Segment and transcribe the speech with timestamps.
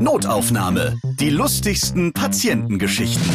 [0.00, 1.00] Notaufnahme.
[1.18, 3.28] Die lustigsten Patientengeschichten.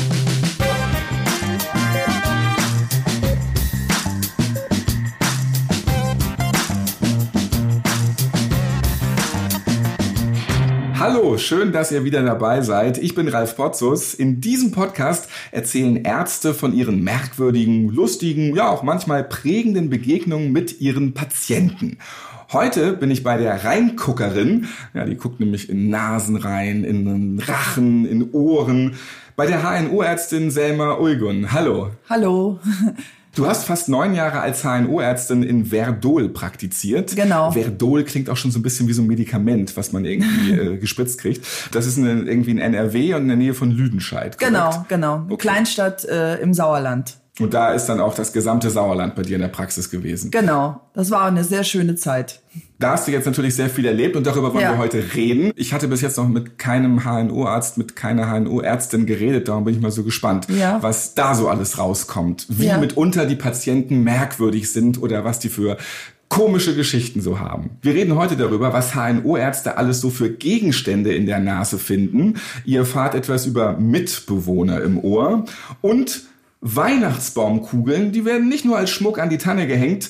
[10.98, 12.98] Hallo, schön, dass ihr wieder dabei seid.
[12.98, 14.14] Ich bin Ralf Potzus.
[14.14, 20.80] In diesem Podcast erzählen Ärzte von ihren merkwürdigen, lustigen, ja auch manchmal prägenden Begegnungen mit
[20.80, 21.98] ihren Patienten.
[22.54, 24.68] Heute bin ich bei der Reinguckerin.
[24.94, 28.94] Ja, die guckt nämlich in Nasen rein, in Rachen, in Ohren.
[29.36, 31.52] Bei der HNO-Ärztin Selma Ulgun.
[31.52, 31.90] Hallo.
[32.08, 32.60] Hallo.
[33.36, 37.16] Du hast fast neun Jahre als HNO-Ärztin in Verdol praktiziert.
[37.16, 37.50] Genau.
[37.50, 40.78] Verdol klingt auch schon so ein bisschen wie so ein Medikament, was man irgendwie äh,
[40.78, 41.44] gespritzt kriegt.
[41.72, 44.38] Das ist eine, irgendwie in NRW und in der Nähe von Lüdenscheid.
[44.38, 44.54] Korrekt?
[44.54, 45.24] Genau, genau.
[45.26, 45.38] Okay.
[45.38, 47.18] Kleinstadt äh, im Sauerland.
[47.40, 50.30] Und da ist dann auch das gesamte Sauerland bei dir in der Praxis gewesen.
[50.30, 50.80] Genau.
[50.94, 52.42] Das war eine sehr schöne Zeit.
[52.78, 54.74] Da hast du jetzt natürlich sehr viel erlebt und darüber wollen Ja.
[54.74, 55.52] wir heute reden.
[55.56, 59.48] Ich hatte bis jetzt noch mit keinem HNO-Arzt, mit keiner HNO-Ärztin geredet.
[59.48, 60.78] Darum bin ich mal so gespannt, Ja.
[60.84, 62.46] was da so alles rauskommt.
[62.50, 62.78] Wie Ja.
[62.78, 65.78] mitunter die Patienten merkwürdig sind oder was die für
[66.30, 67.72] komische Geschichten so haben.
[67.82, 72.36] Wir reden heute darüber, was HNO-Ärzte alles so für Gegenstände in der Nase finden.
[72.66, 75.46] Ihr erfahrt etwas über Mitbewohner im Ohr
[75.82, 76.24] und
[76.64, 80.10] Weihnachtsbaumkugeln, die werden nicht nur als Schmuck an die Tanne gehängt,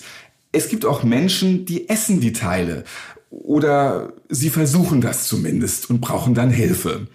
[0.51, 2.83] es gibt auch Menschen, die essen die Teile.
[3.31, 7.07] Oder sie versuchen das zumindest und brauchen dann Hilfe.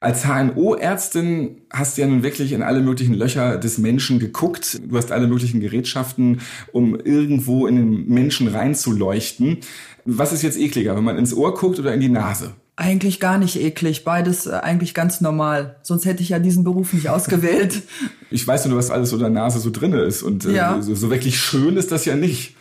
[0.00, 4.78] Als HNO-Ärztin hast du ja nun wirklich in alle möglichen Löcher des Menschen geguckt.
[4.84, 6.40] Du hast alle möglichen Gerätschaften,
[6.72, 9.58] um irgendwo in den Menschen reinzuleuchten.
[10.04, 12.52] Was ist jetzt ekliger, wenn man ins Ohr guckt oder in die Nase?
[12.78, 14.04] Eigentlich gar nicht eklig.
[14.04, 15.76] Beides äh, eigentlich ganz normal.
[15.82, 17.82] Sonst hätte ich ja diesen Beruf nicht ausgewählt.
[18.28, 20.22] Ich weiß nur, was alles so in der Nase so drinne ist.
[20.24, 20.82] Und äh, Ja.
[20.82, 22.56] so, so wirklich schön ist das ja nicht.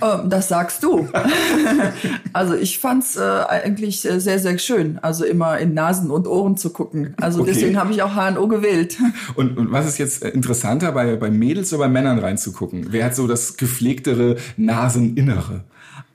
[0.00, 1.08] Ähm, das sagst du.
[2.32, 4.98] also ich fand's äh, eigentlich äh, sehr, sehr schön.
[5.02, 7.14] Also immer in Nasen und Ohren zu gucken.
[7.20, 7.50] Also Okay.
[7.52, 8.96] deswegen habe ich auch HNO gewählt.
[9.34, 12.86] Und, und was ist jetzt interessanter, bei, bei Mädels oder bei Männern reinzugucken?
[12.90, 15.64] Wer hat so das gepflegtere Naseninnere?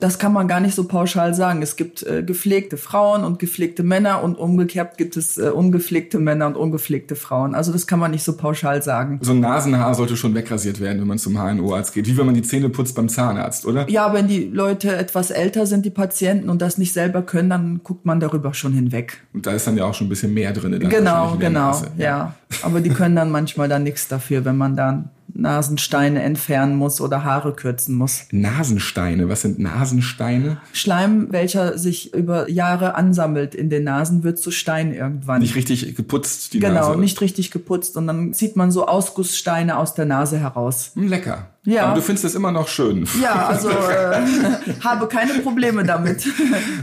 [0.00, 1.62] Das kann man gar nicht so pauschal sagen.
[1.62, 6.46] Es gibt äh, gepflegte Frauen und gepflegte Männer und umgekehrt gibt es äh, ungepflegte Männer
[6.46, 7.54] und ungepflegte Frauen.
[7.54, 9.18] Also das kann man nicht so pauschal sagen.
[9.22, 12.06] So ein Nasenhaar sollte schon wegrasiert werden, wenn man zum HNO-Arzt geht.
[12.06, 13.88] Wie wenn man die Zähne putzt beim Zahnarzt, oder?
[13.88, 17.80] Ja, wenn die Leute etwas älter sind, die Patienten, und das nicht selber können, dann
[17.82, 19.22] guckt man darüber schon hinweg.
[19.32, 20.78] Und da ist dann ja auch schon ein bisschen mehr drin.
[20.88, 21.86] Genau, genau, Nase.
[21.96, 22.34] ja.
[22.62, 27.24] Aber die können dann manchmal dann nichts dafür, wenn man dann Nasensteine entfernen muss oder
[27.24, 28.26] Haare kürzen muss.
[28.30, 30.58] Nasensteine, was sind Nasensteine?
[30.72, 35.40] Schleim, welcher sich über Jahre ansammelt in den Nasen, wird zu Stein irgendwann.
[35.40, 37.00] Nicht richtig geputzt, die genau, Nase.
[37.00, 40.92] nicht richtig geputzt und dann zieht man so Ausgusssteine aus der Nase heraus.
[40.94, 41.53] Hm, lecker.
[41.66, 41.86] Ja.
[41.86, 43.06] Aber du findest das immer noch schön.
[43.22, 44.22] Ja, also äh,
[44.84, 46.26] habe keine Probleme damit.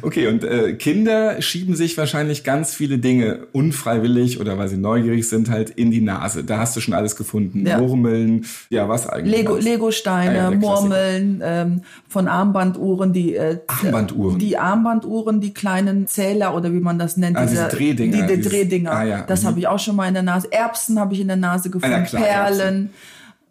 [0.04, 5.30] Okay, und äh, Kinder schieben sich wahrscheinlich ganz viele Dinge unfreiwillig oder weil sie neugierig
[5.30, 6.44] sind, halt in die Nase.
[6.44, 7.66] Da hast du schon alles gefunden.
[7.66, 7.78] Ja.
[7.80, 9.38] Murmeln, ja, was eigentlich?
[9.38, 9.58] Lego?
[9.58, 10.82] Legosteine, Ah ja, Klassiker.
[10.82, 14.40] Murmeln, ähm, von Armbanduhren, die äh, Armbanduhren?
[14.40, 18.42] die Armbanduhren, die kleinen Zähler oder wie man das nennt, Ah, diese Drehdinger, die, die
[18.42, 18.92] Drehdinger.
[18.92, 19.48] Ah ja, Das mhm.
[19.48, 20.52] habe ich auch schon mal in der Nase.
[20.52, 22.90] Erbsen habe ich in der Nase gefunden, ja, klar, Perlen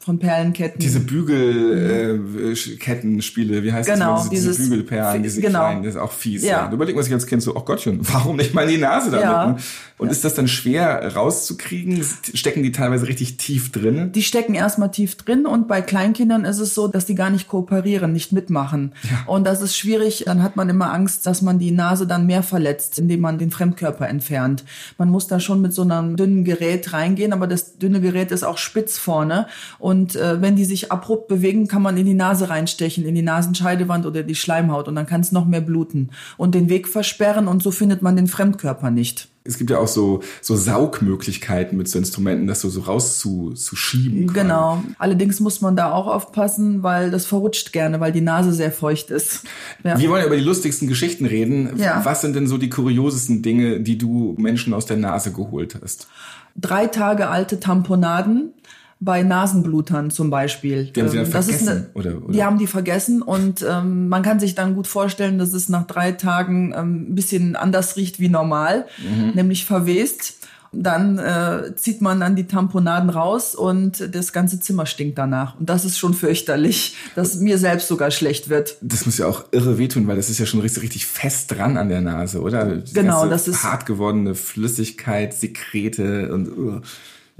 [0.02, 0.80] von Perlenketten.
[0.80, 4.30] Diese Bügelkettenspiele, wie heißt Genau, das?
[4.30, 5.58] Diese, diese Bügelperlen, diese genau.
[5.58, 6.42] kleinen, das ist auch fies.
[6.42, 6.50] Ja.
[6.50, 6.66] Ja.
[6.68, 9.10] Da überlegt man sich als Kind so, oh Gottchen, warum nicht mal in die Nase
[9.10, 9.26] damit?
[9.26, 9.46] Ja.
[9.48, 9.56] ne?
[9.98, 12.02] Und ist das dann schwer rauszukriegen?
[12.32, 14.10] Stecken die teilweise richtig tief drin?
[14.12, 17.48] die stecken erstmal tief drin und bei Kleinkindern ist es so, dass die gar nicht
[17.48, 18.94] kooperieren, nicht mitmachen.
[19.26, 22.42] Und das ist schwierig, dann hat man immer Angst, dass man die Nase dann mehr
[22.42, 24.64] verletzt, indem man den Fremdkörper entfernt.
[24.96, 28.44] Man muss da schon mit so einem dünnen Gerät reingehen, aber das dünne Gerät ist
[28.44, 29.46] auch spitz vorne
[29.78, 33.22] und äh, wenn die sich abrupt bewegen, kann man in die Nase reinstechen, in die
[33.22, 37.48] Nasenscheidewand oder die Schleimhaut und dann kann es noch mehr bluten und den Weg versperren
[37.48, 39.28] und so findet man den Fremdkörper nicht.
[39.42, 44.32] Es gibt ja auch so, so Saugmöglichkeiten mit so Instrumenten, das so, so rauszuschieben.
[44.32, 44.82] Genau.
[44.98, 49.10] Allerdings muss man da auch aufpassen, weil das verrutscht gerne, weil die Nase sehr feucht
[49.10, 49.44] ist.
[49.82, 49.98] Ja.
[49.98, 51.70] Wir wollen ja über die lustigsten Geschichten reden.
[51.78, 52.04] Ja.
[52.04, 56.09] Was sind denn so die kuriosesten Dinge, die du Menschen aus der Nase geholt hast?
[56.54, 58.53] Drei Tage alte Tamponaden
[59.02, 60.84] bei Nasenblutern zum Beispiel.
[60.94, 62.32] Die haben sie dann Ähm, vergessen, eine, oder- oder?
[62.32, 65.86] Die haben die vergessen und ähm, man kann sich dann gut vorstellen, dass es nach
[65.86, 69.30] drei Tagen ähm, ein bisschen anders riecht wie normal, Mhm.
[69.34, 70.34] nämlich verwest.
[70.72, 75.58] Dann äh, zieht man dann die Tamponaden raus und das ganze Zimmer stinkt danach.
[75.58, 78.76] Und das ist schon fürchterlich, dass mir selbst sogar schlecht wird.
[78.80, 81.76] Das muss ja auch irre wehtun, weil das ist ja schon richtig, richtig fest dran
[81.76, 82.76] an der Nase, oder?
[82.76, 86.80] Die Genau, das ist- hart gewordene Flüssigkeit, Sekrete und uh.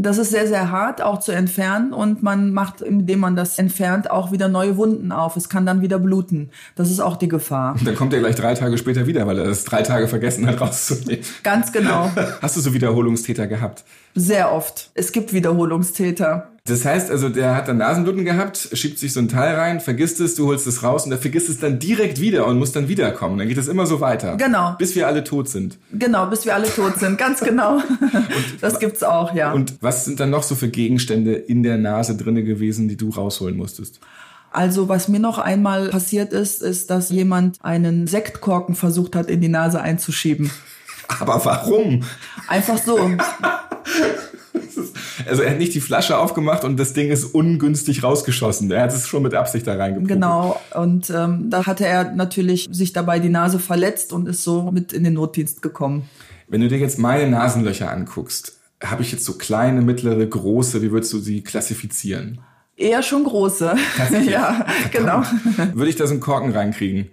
[0.02, 4.11] Das ist sehr, sehr hart auch zu entfernen und man macht, indem man das entfernt,
[4.11, 5.37] auch wieder neue Wunden auf.
[5.37, 6.49] Es kann dann wieder bluten.
[6.75, 7.75] Das ist auch die Gefahr.
[7.75, 10.47] Und dann kommt er gleich drei Tage später wieder, weil er das drei Tage vergessen
[10.47, 11.23] hat rauszunehmen.
[11.43, 12.11] Ganz genau.
[12.41, 13.85] Hast du so Wiederholungstäter gehabt?
[14.14, 14.91] Sehr oft.
[14.94, 16.49] Es gibt Wiederholungstäter.
[16.66, 20.20] Das heißt also, der hat dann Nasenbluten gehabt, schiebt sich so ein Teil rein, vergisst
[20.20, 22.88] es, du holst es raus und er vergisst es dann direkt wieder und muss dann
[22.88, 23.38] wiederkommen.
[23.38, 24.36] Dann geht es immer so weiter.
[24.36, 24.74] Genau.
[24.78, 25.78] Bis wir alle tot sind.
[25.92, 27.16] Genau, bis wir alle tot sind.
[27.16, 27.80] Ganz genau.
[28.60, 29.52] das gibt's auch, ja.
[29.52, 33.08] Und was sind dann noch so für Gegenstände in der Nase drinne gewesen, die du
[33.08, 34.00] rausholen musstest?
[34.52, 39.40] Also was mir noch einmal passiert ist, ist, dass jemand einen Sektkorken versucht hat, in
[39.40, 40.50] die Nase einzuschieben.
[41.20, 42.04] Aber warum?
[42.48, 42.98] Einfach so.
[45.30, 48.70] Also er hat nicht die Flasche aufgemacht und das Ding ist ungünstig rausgeschossen.
[48.70, 50.08] Er hat es schon mit Absicht da reingepumpt.
[50.08, 50.60] Genau.
[50.74, 54.92] Und ähm, da hatte er natürlich sich dabei die Nase verletzt und ist so mit
[54.92, 56.08] in den Notdienst gekommen.
[56.48, 60.90] Wenn du dir jetzt meine Nasenlöcher anguckst, habe ich jetzt so kleine, mittlere, große, wie
[60.90, 62.40] würdest du sie klassifizieren?
[62.76, 63.76] Eher schon große.
[64.28, 65.22] ja, genau.
[65.74, 67.10] Würde ich da so einen Korken reinkriegen?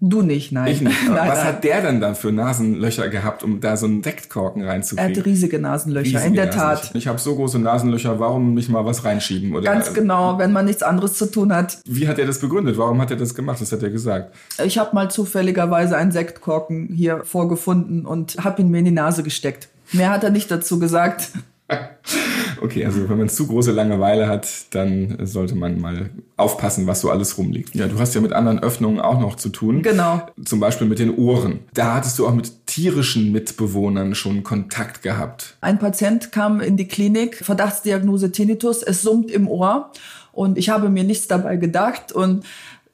[0.00, 0.70] Du nicht, nein.
[0.72, 0.96] Ich nicht.
[1.08, 1.46] nein, Was nein.
[1.46, 5.16] hat der denn dann für Nasenlöcher gehabt, um da so einen Sektkorken Er reinzukriegen?
[5.16, 6.80] hat riesige Nasenlöcher, Riesige in der Nasenlöcher.
[6.82, 6.94] Tat.
[6.94, 9.54] Ich habe so große Nasenlöcher, warum nicht mal was reinschieben?
[9.54, 11.78] Oder Ganz genau, wenn man nichts anderes zu tun hat.
[11.86, 12.76] Wie hat er das begründet?
[12.76, 13.60] Warum hat er das gemacht?
[13.60, 14.34] Das hat er gesagt.
[14.62, 19.22] Ich habe mal zufälligerweise einen Sektkorken hier vorgefunden und habe ihn mir in die Nase
[19.22, 19.68] gesteckt.
[19.92, 21.30] Mehr hat er nicht dazu gesagt.
[22.64, 26.08] Okay, also wenn man zu große Langeweile hat, dann sollte man mal
[26.38, 27.74] aufpassen, was so alles rumliegt.
[27.74, 29.82] Ja, du hast ja mit anderen Öffnungen auch noch zu tun.
[29.82, 30.22] Genau.
[30.42, 31.60] Zum Beispiel mit den Ohren.
[31.74, 35.58] Da hattest du auch mit tierischen Mitbewohnern schon Kontakt gehabt.
[35.60, 39.92] Ein Patient kam in die Klinik, Verdachtsdiagnose Tinnitus, es summt im Ohr
[40.32, 42.46] und ich habe mir nichts dabei gedacht und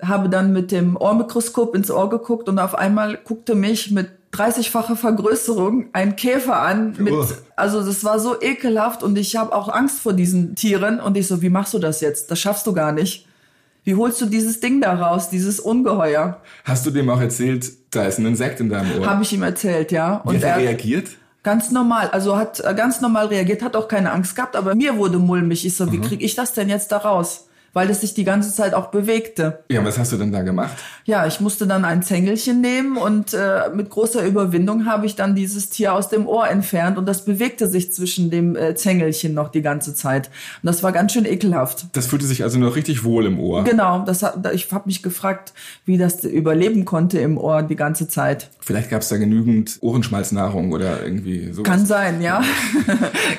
[0.03, 4.97] habe dann mit dem Ohrmikroskop ins Ohr geguckt und auf einmal guckte mich mit 30-facher
[4.97, 6.95] Vergrößerung ein Käfer an.
[6.99, 7.27] Mit, Uah.
[7.57, 11.27] also das war so ekelhaft und ich habe auch Angst vor diesen Tieren und ich
[11.27, 12.31] so, wie machst du das jetzt?
[12.31, 13.27] Das schaffst du gar nicht.
[13.83, 16.41] Wie holst du dieses Ding da raus, dieses Ungeheuer?
[16.65, 19.07] Hast du dem auch erzählt, da ist ein Insekt in deinem Ohr?
[19.07, 20.23] Habe ich ihm erzählt, ja.
[20.27, 21.09] Wie hat er er- reagiert?
[21.43, 24.99] Ganz normal, also hat äh, ganz normal reagiert, hat auch keine Angst gehabt, aber mir
[24.99, 25.65] wurde mulmig.
[25.65, 27.49] Ich so, wie krieg ich das denn jetzt da raus?
[27.73, 29.61] Weil es sich die ganze Zeit auch bewegte.
[29.71, 30.77] Ja, was hast du denn da gemacht?
[31.05, 35.37] Ja, ich musste dann ein Zängelchen nehmen und äh, mit großer Überwindung habe ich dann
[35.37, 39.51] dieses Tier aus dem Ohr entfernt und das bewegte sich zwischen dem äh, Zängelchen noch
[39.51, 40.29] die ganze Zeit.
[40.63, 41.87] Und das war ganz schön ekelhaft.
[41.93, 43.63] Das fühlte sich also noch richtig wohl im Ohr.
[43.63, 45.53] Genau, das hat, ich habe mich gefragt,
[45.85, 48.51] wie das überleben konnte im Ohr die ganze Zeit.
[48.61, 51.71] Vielleicht gab es da genügend Ohrenschmalznahrung oder irgendwie sowas.
[51.71, 52.43] Kann sein, ja.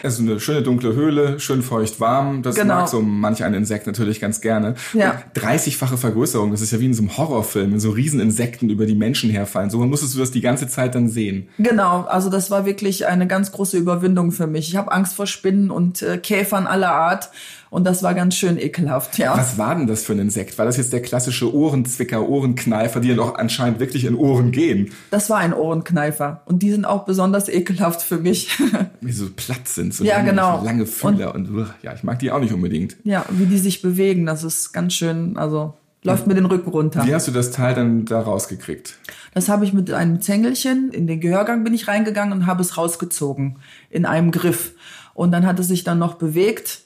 [0.03, 2.41] Also eine schöne dunkle Höhle, schön feucht warm.
[2.43, 2.75] Das Genau.
[2.75, 4.75] mag so manch ein Insekt natürlich ganz gerne.
[4.93, 5.21] Ja.
[5.35, 8.85] Und 30-fache Vergrößerung, das ist ja wie in so einem Horrorfilm, wenn so Rieseninsekten über
[8.85, 9.69] die Menschen herfallen.
[9.69, 11.49] So musstest du das die ganze Zeit dann sehen.
[11.57, 14.69] Genau, also das war wirklich eine ganz große Überwindung für mich.
[14.69, 17.31] Ich habe Angst vor Spinnen und äh, Käfern aller Art
[17.71, 19.35] und das war ganz schön ekelhaft, ja.
[19.35, 20.59] Was war denn das für ein Insekt?
[20.59, 24.91] War das jetzt der klassische Ohrenzwicker, Ohrenkneifer, die dann auch anscheinend wirklich in Ohren gehen?
[25.09, 28.49] Das war ein Ohrenkneifer und die sind auch besonders ekelhaft für mich.
[29.01, 30.63] Wie so platt sind, so Ja, lange, genau.
[30.63, 32.97] lange Fühler und, uah, ja, ich mag die auch nicht unbedingt.
[33.05, 35.73] ja, wie die sich bewegen, das ist ganz schön, also
[36.03, 37.05] läuft mir den Rücken runter.
[37.05, 38.97] Wie hast du das Teil dann da rausgekriegt?
[39.33, 42.77] Das habe ich mit einem Zängelchen, in den Gehörgang bin ich reingegangen und habe es
[42.77, 43.59] rausgezogen
[43.89, 44.73] in einem Griff.
[45.13, 46.81] Und dann hat es sich dann noch bewegt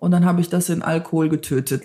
[0.00, 1.82] und dann habe ich das in Alkohol getötet.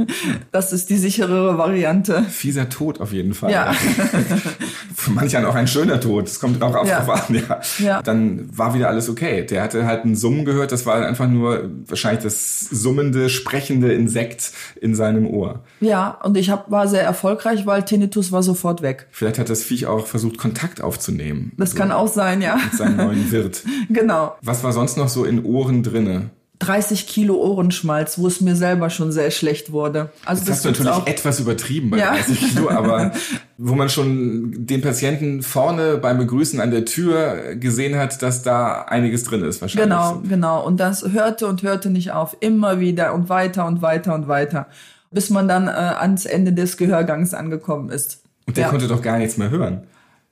[0.52, 2.22] das ist die sicherere Variante.
[2.24, 3.50] Fieser Tod auf jeden Fall.
[3.50, 3.72] Ja.
[4.94, 6.26] Für manch einen auch ein schöner Tod.
[6.26, 6.98] Das kommt auch auf Ja.
[6.98, 7.60] an, ja.
[7.78, 8.02] Ja.
[8.02, 9.44] Dann war wieder alles okay.
[9.46, 10.70] Der hatte halt ein Summen gehört.
[10.70, 15.64] Das war einfach nur wahrscheinlich das summende, sprechende Insekt in seinem Ohr.
[15.80, 19.06] Ja, und ich hab, war sehr erfolgreich, weil Tinnitus war sofort weg.
[19.10, 21.52] Vielleicht hat das Viech auch versucht, Kontakt aufzunehmen.
[21.56, 22.56] Das kann auch sein, ja.
[22.56, 23.62] Mit seinem neuen Wirt.
[23.88, 24.36] genau.
[24.42, 26.30] Was war sonst noch so in Ohren drinne?
[26.58, 30.10] 30 Kilo Ohrenschmalz, wo es mir selber schon sehr schlecht wurde.
[30.24, 31.06] Also Das hast du natürlich auch.
[31.06, 32.14] etwas übertrieben bei Ja.
[32.14, 33.12] 30 Kilo, aber
[33.58, 38.82] wo man schon den Patienten vorne beim Begrüßen an der Tür gesehen hat, dass da
[38.82, 39.84] einiges drin ist wahrscheinlich.
[39.90, 40.64] Genau, genau.
[40.66, 42.36] Und das hörte und hörte nicht auf.
[42.40, 44.66] Immer wieder und weiter und weiter und weiter.
[45.10, 48.22] Bis man dann äh, ans Ende des Gehörgangs angekommen ist.
[48.46, 48.70] Und der ja.
[48.70, 49.86] konnte doch gar nichts mehr hören.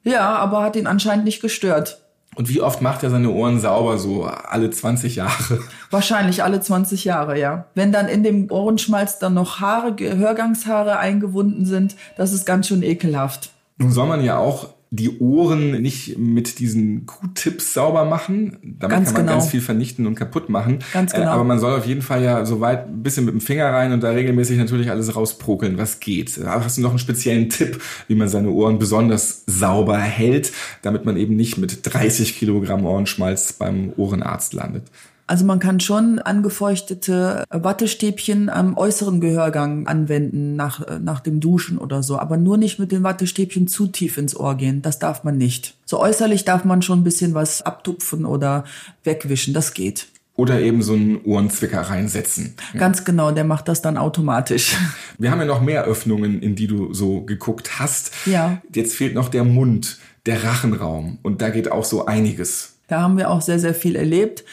[0.05, 2.01] ja, aber hat ihn anscheinend nicht gestört.
[2.35, 3.99] Und wie oft macht er seine Ohren sauber?
[3.99, 5.61] So alle 20 Jahre.
[5.91, 7.67] Wahrscheinlich alle 20 Jahre, ja.
[7.75, 12.83] Wenn dann in dem Ohrenschmalz dann noch Haare, Gehörgangshaare eingewunden sind, das ist ganz schön
[12.83, 13.51] ekelhaft.
[13.79, 18.59] Nun soll man ja auch die Ohren nicht mit diesen Q-Tips sauber machen.
[18.63, 19.39] Damit Ganz kann man genau.
[19.39, 20.79] ganz viel vernichten und kaputt machen.
[20.93, 21.25] Ganz genau.
[21.25, 23.67] Äh, aber man soll auf jeden Fall ja so weit ein bisschen mit dem Finger
[23.73, 26.41] rein und da regelmäßig natürlich alles rausprokeln, was geht.
[26.45, 31.05] Aber Hast du noch einen speziellen Tipp, wie man seine Ohren besonders sauber hält, damit
[31.05, 34.85] man eben nicht mit 30 Kilogramm Ohrenschmalz beim Ohrenarzt landet?
[35.27, 42.03] Also man kann schon angefeuchtete Wattestäbchen am äußeren Gehörgang anwenden nach, nach dem Duschen oder
[42.03, 44.83] so, aber nur nicht mit den Wattestäbchen zu tief ins Ohr gehen.
[44.83, 45.77] Das darf man nicht.
[45.87, 48.65] So äußerlich darf man schon ein bisschen was abtupfen oder
[49.03, 49.55] wegwischen.
[49.55, 50.09] Das geht.
[50.37, 52.55] Oder eben so einen Ohrenzwicker reinsetzen.
[52.77, 54.77] Ganz genau, der macht das dann automatisch.
[55.19, 58.11] Wir haben ja noch mehr Öffnungen, in die du so geguckt hast.
[58.27, 58.61] Ja.
[58.75, 61.19] Jetzt fehlt noch der Mund, der Rachenraum.
[61.23, 62.75] Und da geht auch so einiges.
[62.89, 64.45] Da haben wir auch sehr, sehr viel erlebt.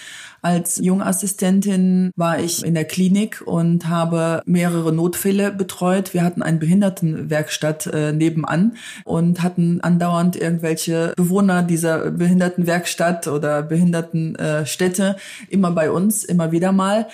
[0.43, 6.15] Als Jungassistentin war ich in der Klinik und habe mehrere Notfälle betreut.
[6.15, 15.15] Wir hatten eine Behindertenwerkstatt äh, nebenan und hatten andauernd irgendwelche Bewohner dieser Behindertenwerkstatt oder Behindertenstätte
[15.17, 17.07] äh, immer bei uns, immer wieder mal.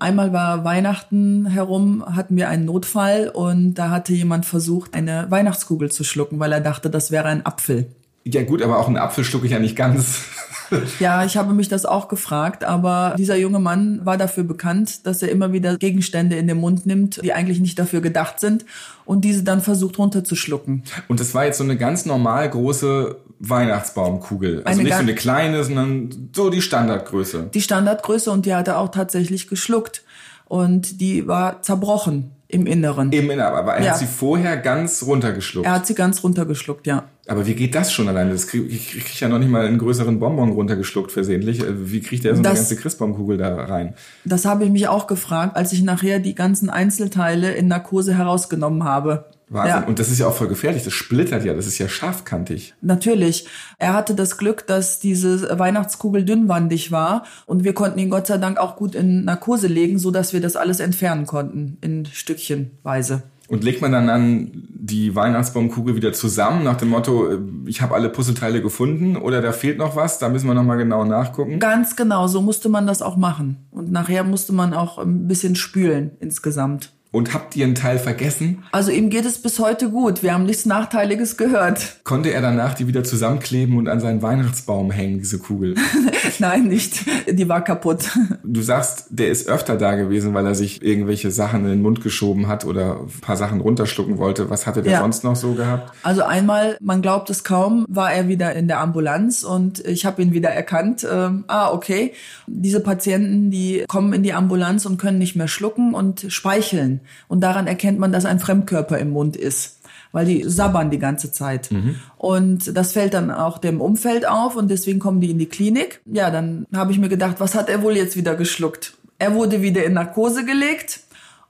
[0.00, 5.92] Einmal war Weihnachten herum, hatten wir einen Notfall und da hatte jemand versucht, eine Weihnachtskugel
[5.92, 7.86] zu schlucken, weil er dachte, das wäre ein Apfel.
[8.24, 10.22] Ja gut, aber auch einen Apfel schlucke ich ja nicht ganz.
[11.00, 15.22] Ja, ich habe mich das auch gefragt, aber dieser junge Mann war dafür bekannt, dass
[15.22, 18.64] er immer wieder Gegenstände in den Mund nimmt, die eigentlich nicht dafür gedacht sind
[19.04, 20.82] und diese dann versucht runterzuschlucken.
[21.08, 24.62] Und das war jetzt so eine ganz normal große Weihnachtsbaumkugel.
[24.64, 27.50] Also eine nicht so eine kleine, sondern so die Standardgröße.
[27.52, 30.02] Die Standardgröße und die hat er auch tatsächlich geschluckt.
[30.46, 33.10] Und die war zerbrochen im Inneren.
[33.12, 33.90] Im Inneren, aber er ja.
[33.92, 35.66] hat sie vorher ganz runtergeschluckt.
[35.66, 37.04] Er hat sie ganz runtergeschluckt, ja.
[37.26, 38.32] Aber wie geht das schon alleine?
[38.32, 41.60] Das krieg, ich krieg ja noch nicht mal einen größeren Bonbon runtergeschluckt versehentlich.
[41.60, 43.94] Äh, wie kriegt er so das, eine ganze Christbaumkugel da rein?
[44.24, 48.84] Das habe ich mich auch gefragt, als ich nachher die ganzen Einzelteile in Narkose herausgenommen
[48.84, 49.26] habe.
[49.48, 49.82] Wahnsinn.
[49.82, 49.86] Ja.
[49.86, 50.84] Und das ist ja auch voll gefährlich.
[50.84, 51.54] Das splittert ja.
[51.54, 52.74] Das ist ja scharfkantig.
[52.80, 53.46] Natürlich.
[53.78, 58.38] Er hatte das Glück, dass diese Weihnachtskugel dünnwandig war und wir konnten ihn Gott sei
[58.38, 63.22] Dank auch gut in Narkose legen, so dass wir das alles entfernen konnten in Stückchenweise.
[63.48, 67.94] Und legt man dann an die Weihnachtsbaumkugel wieder zusammen nach dem Motto, äh, ich habe
[67.94, 71.58] alle Puzzleteile gefunden oder da fehlt noch was, da müssen wir nochmal genau nachgucken?
[71.58, 73.66] Ganz genau, so musste man das auch machen.
[73.70, 76.92] Und nachher musste man auch ein bisschen spülen insgesamt.
[77.14, 78.64] Und habt ihr einen Teil vergessen?
[78.72, 80.24] Also ihm geht es bis heute gut.
[80.24, 81.98] Wir haben nichts Nachteiliges gehört.
[82.02, 85.76] Konnte er danach die wieder zusammenkleben und an seinen Weihnachtsbaum hängen, diese Kugel?
[86.40, 87.04] Nein, nicht.
[87.30, 88.10] Die war kaputt.
[88.42, 92.00] Du sagst, der ist öfter da gewesen, weil er sich irgendwelche Sachen in den Mund
[92.00, 94.50] geschoben hat oder ein paar Sachen runterschlucken wollte.
[94.50, 94.98] Was hatte der ja.
[94.98, 95.92] sonst noch so gehabt?
[96.02, 100.20] Also einmal, man glaubt es kaum, war er wieder in der Ambulanz und ich habe
[100.20, 101.06] ihn wieder erkannt.
[101.08, 102.12] Ähm, ah, okay.
[102.48, 107.02] Diese Patienten, die kommen in die Ambulanz und können nicht mehr schlucken und speicheln.
[107.28, 109.80] Und daran erkennt man, dass ein Fremdkörper im Mund ist
[110.14, 111.72] weil die sabbern die ganze Zeit.
[111.72, 111.96] Mhm.
[112.16, 116.00] Und das fällt dann auch dem Umfeld auf und deswegen kommen die in die Klinik.
[116.06, 118.94] Ja, dann habe ich mir gedacht, was hat er wohl jetzt wieder geschluckt?
[119.18, 121.00] Er wurde wieder in Narkose gelegt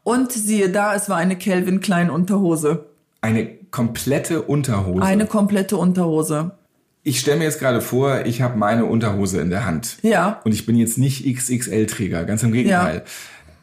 [0.03, 2.87] und siehe da, es war eine Kelvin Klein Unterhose.
[3.21, 5.03] Eine komplette Unterhose.
[5.03, 6.53] Eine komplette Unterhose.
[7.03, 9.99] Ich stelle mir jetzt gerade vor, ich habe meine Unterhose in der Hand.
[10.01, 10.41] Ja.
[10.45, 12.97] Und ich bin jetzt nicht XXL-Träger, ganz im Gegenteil.
[12.97, 13.03] Ja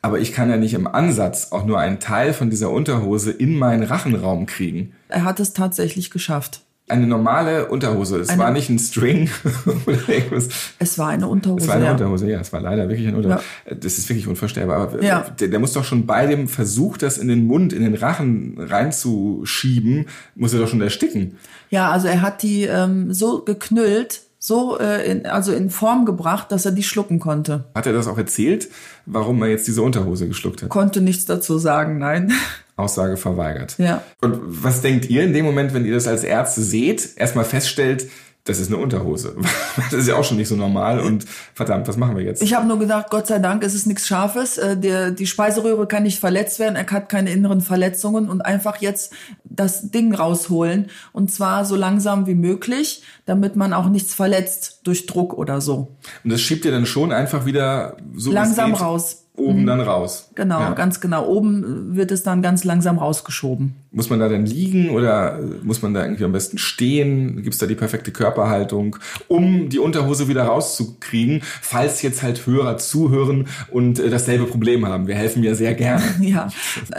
[0.01, 3.57] aber ich kann ja nicht im Ansatz auch nur einen Teil von dieser Unterhose in
[3.57, 4.93] meinen Rachenraum kriegen.
[5.09, 6.61] Er hat es tatsächlich geschafft.
[6.87, 8.19] Eine normale Unterhose.
[8.19, 9.29] Es eine, war nicht ein String
[9.85, 10.49] oder irgendwas.
[10.77, 11.63] Es war eine Unterhose.
[11.63, 11.91] Es war eine ja.
[11.91, 12.39] Unterhose, ja.
[12.41, 13.43] Es war leider wirklich eine Unterhose.
[13.69, 13.75] Ja.
[13.75, 14.77] Das ist wirklich unvorstellbar.
[14.77, 15.21] Aber ja.
[15.39, 18.55] der, der, muss doch schon bei dem Versuch, das in den Mund, in den Rachen
[18.59, 21.37] reinzuschieben, muss er doch schon ersticken.
[21.69, 26.51] Ja, also er hat die ähm, so geknüllt, so äh, in, also in Form gebracht,
[26.51, 27.65] dass er die schlucken konnte.
[27.75, 28.69] Hat er das auch erzählt,
[29.05, 30.69] warum er jetzt diese Unterhose geschluckt hat?
[30.69, 32.33] Konnte nichts dazu sagen, nein.
[32.75, 33.75] Aussage verweigert.
[33.77, 34.01] Ja.
[34.19, 38.07] Und was denkt ihr in dem Moment, wenn ihr das als Ärzte seht, erstmal feststellt,
[38.43, 39.35] das ist eine Unterhose.
[39.89, 42.41] Das ist ja auch schon nicht so normal und verdammt, was machen wir jetzt?
[42.41, 44.57] Ich habe nur gesagt, Gott sei Dank, es ist nichts Scharfes.
[44.57, 48.77] Äh, der, die Speiseröhre kann nicht verletzt werden, er hat keine inneren Verletzungen und einfach
[48.77, 54.81] jetzt das Ding rausholen und zwar so langsam wie möglich, damit man auch nichts verletzt
[54.83, 55.95] durch Druck oder so.
[56.23, 59.67] Und das schiebt ihr dann schon einfach wieder so langsam raus oben mhm.
[59.67, 60.29] dann raus.
[60.35, 60.73] Genau, ja.
[60.73, 61.25] ganz genau.
[61.25, 63.75] Oben wird es dann ganz langsam rausgeschoben.
[63.91, 67.37] Muss man da dann liegen oder muss man da irgendwie am besten stehen?
[67.37, 68.97] Gibt es da die perfekte Körperhaltung,
[69.27, 75.07] um die Unterhose wieder rauszukriegen, falls jetzt halt Hörer zuhören und äh, dasselbe Problem haben?
[75.07, 76.03] Wir helfen ja sehr gerne.
[76.19, 76.49] ja,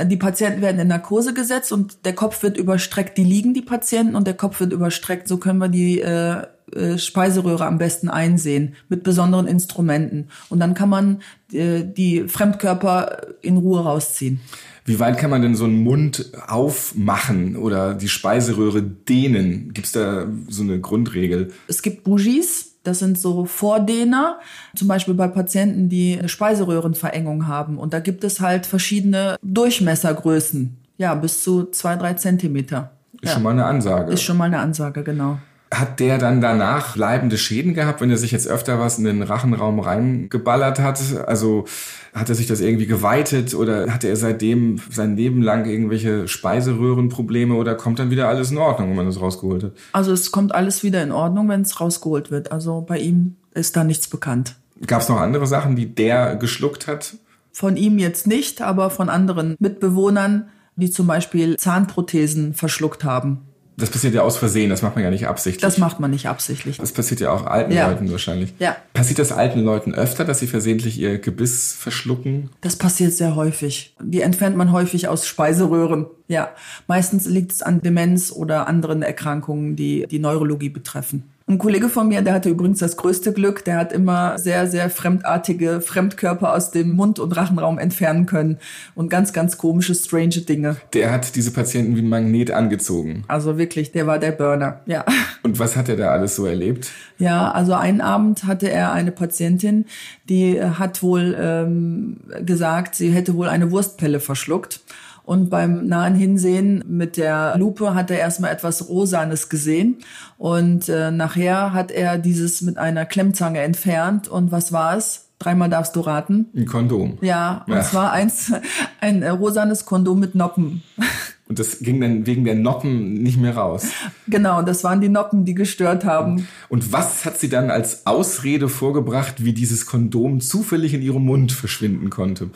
[0.04, 3.18] die Patienten werden in Narkose gesetzt und der Kopf wird überstreckt.
[3.18, 5.28] Die liegen, die Patienten, und der Kopf wird überstreckt.
[5.28, 6.42] So können wir die äh,
[6.74, 10.28] äh, Speiseröhre am besten einsehen mit besonderen Instrumenten.
[10.48, 14.40] Und dann kann man äh, die Fremdkörper in Ruhe rausziehen.
[14.84, 19.72] Wie weit kann man denn so einen Mund aufmachen oder die Speiseröhre dehnen?
[19.74, 21.52] Gibt es da so eine Grundregel?
[21.68, 22.70] Es gibt Bougies.
[22.84, 24.40] Das sind so Vordehner,
[24.74, 27.78] zum Beispiel bei Patienten, die Speiseröhrenverengung haben.
[27.78, 30.76] Und da gibt es halt verschiedene Durchmessergrößen.
[30.98, 32.90] Ja, bis zu zwei, drei Zentimeter.
[33.20, 33.34] Ist ja.
[33.34, 34.12] schon mal eine Ansage.
[34.12, 35.38] Ist schon mal eine Ansage, genau.
[35.72, 39.22] Hat der dann danach bleibende Schäden gehabt, wenn er sich jetzt öfter was in den
[39.22, 41.00] Rachenraum reingeballert hat?
[41.26, 41.64] Also
[42.12, 47.54] hat er sich das irgendwie geweitet oder hatte er seitdem sein Leben lang irgendwelche Speiseröhrenprobleme
[47.54, 49.72] oder kommt dann wieder alles in Ordnung, wenn man das rausgeholt hat?
[49.92, 52.52] Also es kommt alles wieder in Ordnung, wenn es rausgeholt wird.
[52.52, 54.56] Also bei ihm ist da nichts bekannt.
[54.86, 57.14] Gab es noch andere Sachen, die der geschluckt hat?
[57.52, 63.42] Von ihm jetzt nicht, aber von anderen Mitbewohnern, die zum Beispiel Zahnprothesen verschluckt haben.
[63.76, 65.62] Das passiert ja aus Versehen, das macht man ja nicht absichtlich.
[65.62, 66.76] Das macht man nicht absichtlich.
[66.78, 67.88] Das passiert ja auch alten Ja.
[67.88, 68.52] Leuten wahrscheinlich.
[68.58, 68.76] Ja.
[68.92, 72.50] Passiert das alten Leuten öfter, dass sie versehentlich ihr Gebiss verschlucken?
[72.60, 73.96] Das passiert sehr häufig.
[74.00, 76.06] Die entfernt man häufig aus Speiseröhren.
[76.28, 76.50] Ja,
[76.86, 81.31] meistens liegt es an Demenz oder anderen Erkrankungen, die die Neurologie betreffen.
[81.46, 84.88] Ein Kollege von mir, der hatte übrigens das größte Glück, der hat immer sehr, sehr
[84.90, 88.58] fremdartige Fremdkörper aus dem Mund- und Rachenraum entfernen können
[88.94, 90.76] und ganz, ganz komische, strange Dinge.
[90.92, 93.24] Der hat diese Patienten wie ein Magnet angezogen.
[93.28, 95.04] Also wirklich, der war der Burner, ja.
[95.42, 96.90] Und was hat er da alles so erlebt?
[97.18, 99.86] Ja, also einen Abend hatte er eine Patientin,
[100.28, 104.80] die hat wohl ähm, gesagt, sie hätte wohl eine Wurstpelle verschluckt.
[105.24, 109.98] Und beim nahen Hinsehen mit der Lupe hat er erstmal etwas Rosanes gesehen.
[110.38, 114.26] Und äh, nachher hat er dieses mit einer Klemmzange entfernt.
[114.28, 115.26] Und was war es?
[115.38, 116.46] Dreimal darfst du raten.
[116.56, 117.18] Ein Kondom.
[117.20, 117.82] Ja, und Ja.
[117.82, 118.52] zwar eins,
[119.00, 120.82] ein äh, rosanes Kondom mit Noppen.
[121.48, 123.88] Und das ging dann wegen der Noppen nicht mehr raus.
[124.26, 126.48] Genau, das waren die Noppen, die gestört haben.
[126.70, 131.52] Und was hat sie dann als Ausrede vorgebracht, wie dieses Kondom zufällig in ihrem Mund
[131.52, 132.48] verschwinden konnte?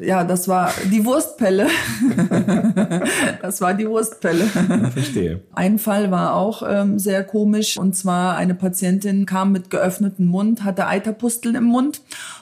[0.00, 1.68] Ja, das war die Wurstpelle.
[3.42, 4.44] das war die Wurstpelle.
[4.44, 5.40] Verstehe.
[5.52, 10.64] Ein Fall war auch ähm, sehr komisch und zwar eine Patientin kam mit geöffnetem Mund,
[10.64, 12.00] hatte Eiterpusteln im Mund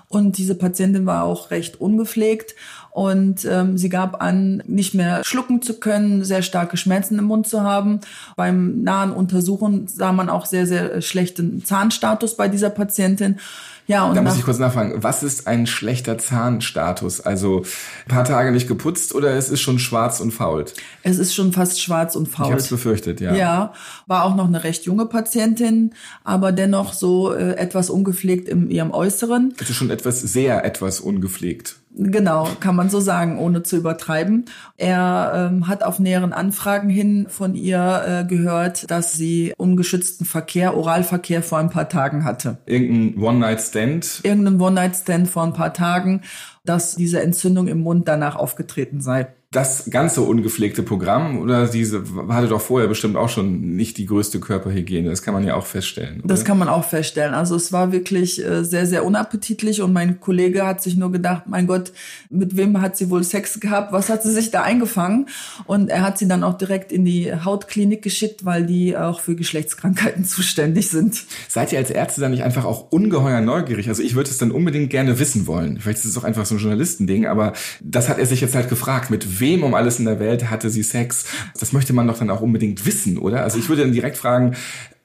[0.09, 2.55] und diese Patientin war auch recht ungepflegt
[2.91, 7.47] und ähm, sie gab an, nicht mehr schlucken zu können, sehr starke Schmerzen im Mund
[7.47, 8.00] zu haben.
[8.37, 13.38] Beim nahen Untersuchen sah man auch sehr, sehr schlechten Zahnstatus bei dieser Patientin.
[13.88, 17.21] Ja, und Da muss ich kurz nachfragen, was ist ein schlechter Zahnstatus?
[17.23, 17.62] Also
[18.07, 20.75] ein paar Tage nicht geputzt oder es ist schon schwarz und fault?
[21.02, 22.47] es ist schon fast schwarz und Ich faul.
[22.50, 23.35] habe es befürchtet, ja.
[23.35, 23.73] Ja,
[24.07, 28.90] war auch noch eine recht junge Patientin, aber dennoch so äh, etwas ungepflegt in ihrem
[28.90, 29.54] Äußeren.
[29.59, 31.76] Es ist schon etwas, sehr etwas ungepflegt.
[32.00, 34.45] Genau, kann man so sagen, ohne zu übertreiben.
[34.76, 40.76] Er ähm, hat auf näheren Anfragen hin von ihr äh, gehört, dass sie ungeschützten Verkehr,
[40.76, 42.58] Oralverkehr vor ein paar Tagen hatte.
[42.67, 43.77] Irgendein One-Night-Stand.
[44.25, 46.23] Irgendein One-Night-Stand vor ein paar Tagen,
[46.64, 49.34] dass diese Entzündung im Mund danach aufgetreten sei.
[49.50, 54.41] Das ganze ungepflegte Programm oder diese hatte doch vorher bestimmt auch schon nicht die größte
[54.41, 55.08] Körperhygiene.
[55.08, 56.19] Das kann man ja auch feststellen.
[56.19, 56.28] Oder?
[56.28, 57.32] Das kann man auch feststellen.
[57.32, 61.45] Also es war wirklich äh, sehr, sehr unappetitlich und mein Kollege hat sich nur gedacht,
[61.47, 61.93] mein Gott,
[62.28, 63.91] mit wem hat sie wohl Sex gehabt?
[63.91, 65.30] Was hat sie sich da eingefangen?
[65.65, 69.34] Und er hat sie dann auch direkt in die Hautklinik geschickt, weil die auch für
[69.34, 71.25] Geschlechtskrankheiten zuständig sind.
[71.49, 73.89] Seid ihr als Ärzte dann nicht einfach auch ungeheuer neugierig?
[73.89, 75.80] Also ich würde es dann unbedingt gerne wissen wollen.
[75.80, 78.69] Vielleicht ist es auch einfach so ein Journalistending, aber das hat er sich jetzt halt
[78.69, 79.08] gefragt.
[79.08, 81.25] Mit wem um alles in der Welt hatte sie Sex?
[81.59, 83.43] Das möchte man doch dann auch unbedingt wissen, oder?
[83.43, 84.57] Also ich würde dann direkt fragen,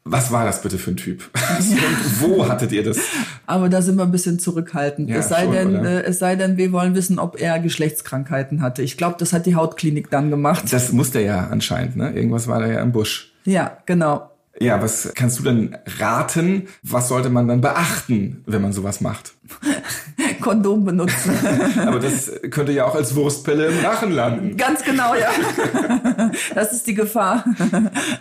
[0.06, 1.30] was war das bitte für ein Typ?
[1.60, 3.00] Und wo hattet ihr das?
[3.46, 5.10] Aber da sind wir ein bisschen zurückhaltend.
[5.10, 8.62] Ja, es sei schon, denn, äh, es sei denn, wir wollen wissen, ob er Geschlechtskrankheiten
[8.62, 8.82] hatte.
[8.82, 10.66] Ich glaube, das hat die Hautklinik dann gemacht.
[10.72, 12.12] Das musste er ja anscheinend, ne?
[12.14, 13.34] Irgendwas war da ja im Busch.
[13.46, 14.30] Ja, genau.
[14.60, 16.68] Ja, was kannst du denn raten?
[16.84, 19.34] Was sollte man dann beachten, wenn man sowas macht?
[20.44, 21.34] Kondom benutzen.
[21.88, 24.58] Aber das könnte ja auch als Wurstpelle im Rachen landen.
[24.58, 25.30] Ganz genau, ja.
[26.54, 27.46] Das ist die Gefahr.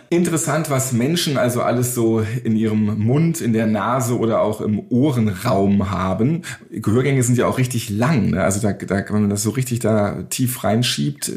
[0.09, 4.81] Interessant, was Menschen also alles so in ihrem Mund, in der Nase oder auch im
[4.89, 6.43] Ohrenraum haben.
[6.71, 8.31] Gehörgänge sind ja auch richtig lang.
[8.31, 8.43] Ne?
[8.43, 11.31] Also da, da, wenn man das so richtig da tief reinschiebt,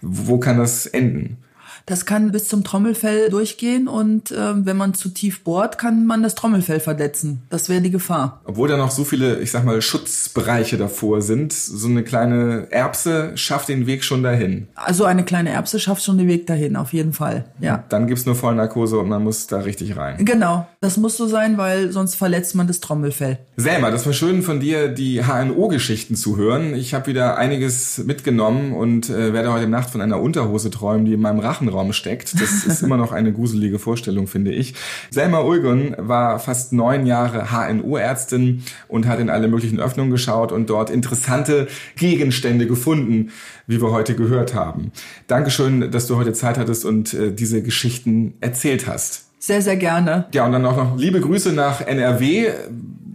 [0.00, 1.38] wo kann das enden?
[1.86, 6.22] Das kann bis zum Trommelfell durchgehen und ähm, wenn man zu tief bohrt, kann man
[6.22, 7.42] das Trommelfell verletzen.
[7.50, 8.40] Das wäre die Gefahr.
[8.44, 13.32] Obwohl da noch so viele, ich sag mal, Schutzbereiche davor sind, so eine kleine Erbse
[13.36, 14.68] schafft den Weg schon dahin.
[14.74, 17.44] Also eine kleine Erbse schafft schon den Weg dahin, auf jeden Fall.
[17.60, 17.84] Ja.
[17.88, 20.24] Dann gibt's nur Vollnarkose und man muss da richtig rein.
[20.24, 23.38] Genau, das muss so sein, weil sonst verletzt man das Trommelfell.
[23.56, 26.74] Selma, das war schön von dir, die HNO-Geschichten zu hören.
[26.74, 31.14] Ich habe wieder einiges mitgenommen und äh, werde heute Nacht von einer Unterhose träumen, die
[31.14, 31.40] in meinem
[31.72, 32.40] Rachenraum steckt.
[32.40, 34.74] Das ist immer noch eine gruselige Vorstellung, finde ich.
[35.10, 40.68] Selma Ulgun war fast neun Jahre HNO-Ärztin und hat in alle möglichen Öffnungen geschaut und
[40.70, 43.30] dort interessante Gegenstände gefunden,
[43.66, 44.92] wie wir heute gehört haben.
[45.26, 49.26] Dankeschön, dass du heute Zeit hattest und äh, diese Geschichten erzählt hast.
[49.38, 50.26] Sehr, sehr gerne.
[50.32, 52.50] Ja, und dann auch noch liebe Grüße nach NRW.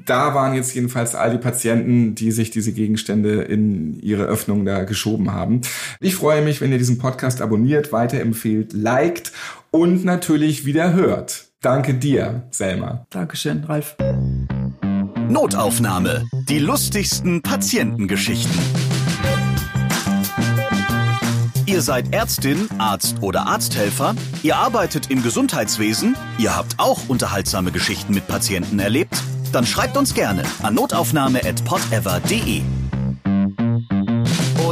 [0.08, 4.86] Da waren jetzt jedenfalls all die Patienten, die sich diese Gegenstände in ihre Öffnung da
[4.86, 5.62] geschoben haben.
[6.00, 9.34] Ich freue mich, wenn ihr diesen Podcast abonniert, weiterempfehlt, liked
[9.70, 11.48] und natürlich wieder hört.
[11.60, 13.06] Danke dir, Selma.
[13.10, 13.98] Dankeschön, Ralf.
[15.28, 16.24] Notaufnahme.
[16.48, 18.62] Die lustigsten Patientengeschichten.
[21.66, 28.14] Ihr seid Ärztin, Arzt oder Arzthelfer, ihr arbeitet im Gesundheitswesen, ihr habt auch unterhaltsame Geschichten
[28.14, 29.22] mit Patienten erlebt?
[29.52, 32.77] Dann schreibt uns gerne an notaufnahme.podever.de.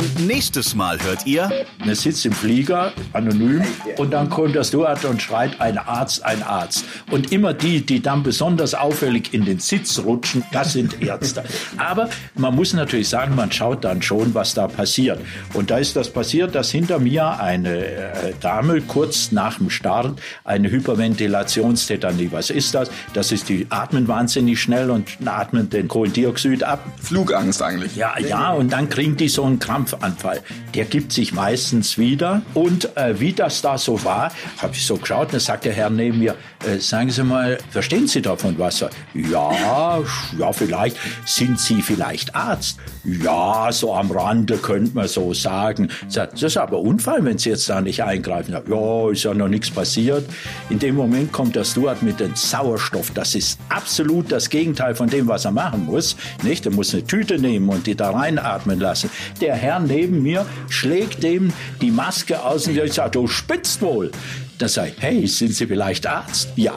[0.05, 1.49] Und nächstes Mal hört ihr.
[1.83, 3.63] Er sitzt im Flieger, anonym,
[3.97, 6.85] und dann kommt der Steward und schreit, ein Arzt, ein Arzt.
[7.09, 11.43] Und immer die, die dann besonders auffällig in den Sitz rutschen, das sind Ärzte.
[11.77, 15.19] Aber man muss natürlich sagen, man schaut dann schon, was da passiert.
[15.53, 20.21] Und da ist das passiert, dass hinter mir eine äh, Dame kurz nach dem Start
[20.43, 22.31] eine Hyperventilationstetanie.
[22.31, 22.91] Was ist das?
[23.13, 26.85] Das ist, die atmen wahnsinnig schnell und atmen den Kohlendioxid ab.
[27.01, 27.95] Flugangst eigentlich.
[27.95, 29.57] Ja, ja, und dann kriegen die so einen
[29.95, 30.41] Krampfanfall.
[30.73, 32.41] Der gibt sich meistens wieder.
[32.53, 35.73] Und äh, wie das da so war, habe ich so geschaut, und dann sagt der
[35.73, 38.81] Herr neben mir, äh, sagen Sie mal, verstehen Sie davon was?
[39.13, 40.01] Ja,
[40.37, 40.97] ja, vielleicht.
[41.25, 42.77] Sind Sie vielleicht Arzt?
[43.03, 45.89] Ja, so am Rande könnte man so sagen.
[46.13, 48.55] Das ist aber Unfall, wenn Sie jetzt da nicht eingreifen.
[48.67, 50.27] Ja, ist ja noch nichts passiert.
[50.69, 53.11] In dem Moment kommt der Steward mit dem Sauerstoff.
[53.11, 56.15] Das ist absolut das Gegenteil von dem, was er machen muss.
[56.43, 56.65] Nicht?
[56.65, 59.09] Er muss eine Tüte nehmen und die da reinatmen lassen.
[59.41, 64.11] Der Herr neben mir schlägt dem die Maske aus und sagt, du spitzt wohl.
[64.57, 66.47] Da sage ich, hey, sind Sie vielleicht Arzt?
[66.55, 66.73] Ja.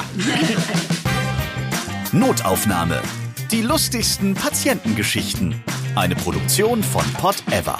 [2.12, 3.00] Notaufnahme.
[3.52, 5.62] Die lustigsten Patientengeschichten.
[5.94, 7.78] Eine Produktion von Pod Ever.